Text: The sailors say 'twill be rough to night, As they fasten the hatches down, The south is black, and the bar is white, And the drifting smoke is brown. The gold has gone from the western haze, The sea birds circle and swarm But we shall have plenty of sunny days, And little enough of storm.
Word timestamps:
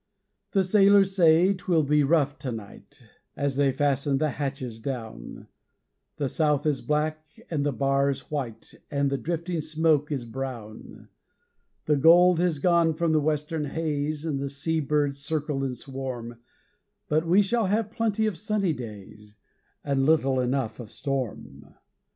The 0.53 0.63
sailors 0.63 1.15
say 1.15 1.53
'twill 1.53 1.83
be 1.83 2.01
rough 2.03 2.39
to 2.39 2.51
night, 2.51 3.03
As 3.37 3.55
they 3.55 3.71
fasten 3.71 4.17
the 4.17 4.31
hatches 4.31 4.79
down, 4.79 5.47
The 6.15 6.27
south 6.27 6.65
is 6.65 6.81
black, 6.81 7.23
and 7.51 7.63
the 7.63 7.71
bar 7.71 8.09
is 8.09 8.31
white, 8.31 8.73
And 8.89 9.11
the 9.11 9.19
drifting 9.19 9.61
smoke 9.61 10.11
is 10.11 10.25
brown. 10.25 11.09
The 11.85 11.97
gold 11.97 12.39
has 12.39 12.57
gone 12.57 12.95
from 12.95 13.11
the 13.11 13.21
western 13.21 13.65
haze, 13.65 14.23
The 14.23 14.49
sea 14.49 14.79
birds 14.79 15.19
circle 15.19 15.63
and 15.63 15.77
swarm 15.77 16.39
But 17.07 17.27
we 17.27 17.43
shall 17.43 17.67
have 17.67 17.91
plenty 17.91 18.25
of 18.25 18.39
sunny 18.39 18.73
days, 18.73 19.35
And 19.83 20.07
little 20.07 20.39
enough 20.39 20.79
of 20.79 20.89
storm. 20.89 21.75